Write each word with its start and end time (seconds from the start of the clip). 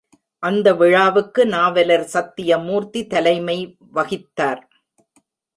அந்த 0.43 0.67
விழாவுக்கு 0.73 1.41
நாவலர் 1.45 2.05
சத்தியமூர்த்தி 2.13 3.07
தலைமை 3.07 3.57
வகித்தார். 3.93 4.63